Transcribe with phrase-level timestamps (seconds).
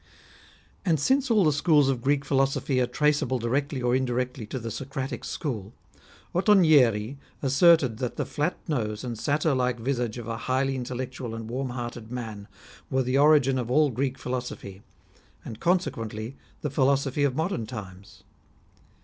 [0.83, 4.71] And since all the schools of Greek philosophy are traceable directly or indirectly to the
[4.71, 5.73] Socratic school,
[6.33, 11.47] Ottonieri asserted that the flat nose and satyr like visage of a highly intellectual and
[11.51, 12.47] warm hearted man
[12.89, 14.81] were the origin of all Greek philosophy,
[15.45, 18.23] and, conse quently, the philosophy of modern times.